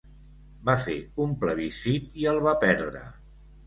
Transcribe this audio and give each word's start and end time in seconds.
Va 0.69 0.75
fer 0.85 0.95
un 1.27 1.37
plebiscit 1.45 2.19
i 2.25 2.29
el 2.35 2.45
va 2.51 2.59
perdre. 2.69 3.09